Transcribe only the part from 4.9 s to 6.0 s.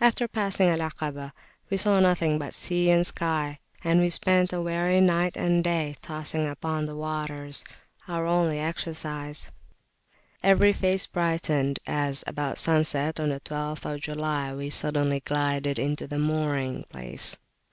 night and day